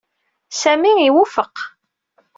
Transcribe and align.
Sami 0.61 0.91
iwufeq. 1.07 1.55